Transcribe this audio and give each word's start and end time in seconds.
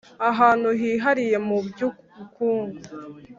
Ahantu 0.29 0.69
hihariye 0.79 1.37
mu 1.47 1.57
by’ubukungu 1.67 2.81